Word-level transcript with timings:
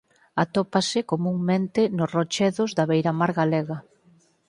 Atópase 0.43 0.99
comunmente 1.11 1.81
nos 1.97 2.09
rochedos 2.17 2.69
da 2.77 2.87
beiramar 2.91 3.31
galega. 3.39 3.77